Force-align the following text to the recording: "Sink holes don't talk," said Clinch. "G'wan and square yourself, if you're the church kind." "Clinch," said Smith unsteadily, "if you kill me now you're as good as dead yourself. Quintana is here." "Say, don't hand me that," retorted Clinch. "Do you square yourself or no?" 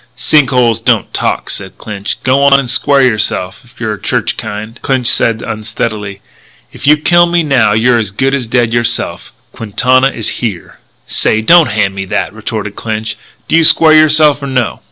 "Sink 0.15 0.49
holes 0.49 0.81
don't 0.81 1.13
talk," 1.13 1.51
said 1.51 1.77
Clinch. 1.77 2.17
"G'wan 2.23 2.57
and 2.59 2.67
square 2.71 3.03
yourself, 3.03 3.61
if 3.63 3.79
you're 3.79 3.97
the 3.97 4.01
church 4.01 4.35
kind." 4.35 4.79
"Clinch," 4.81 5.05
said 5.05 5.37
Smith 5.41 5.49
unsteadily, 5.51 6.21
"if 6.73 6.87
you 6.87 6.97
kill 6.97 7.27
me 7.27 7.43
now 7.43 7.73
you're 7.73 7.99
as 7.99 8.09
good 8.09 8.33
as 8.33 8.47
dead 8.47 8.73
yourself. 8.73 9.31
Quintana 9.51 10.07
is 10.09 10.39
here." 10.41 10.79
"Say, 11.05 11.39
don't 11.41 11.69
hand 11.69 11.93
me 11.93 12.05
that," 12.05 12.33
retorted 12.33 12.75
Clinch. 12.75 13.15
"Do 13.47 13.55
you 13.55 13.63
square 13.63 13.93
yourself 13.93 14.41
or 14.41 14.47
no?" 14.47 14.79